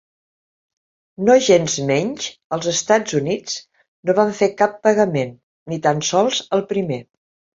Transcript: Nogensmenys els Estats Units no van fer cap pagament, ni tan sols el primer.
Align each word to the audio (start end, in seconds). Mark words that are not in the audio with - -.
Nogensmenys 1.27 2.29
els 2.57 2.69
Estats 2.71 3.17
Units 3.19 3.59
no 4.09 4.15
van 4.21 4.33
fer 4.39 4.49
cap 4.63 4.75
pagament, 4.87 5.35
ni 5.73 5.81
tan 5.89 6.03
sols 6.11 6.41
el 6.59 6.67
primer. 6.75 7.01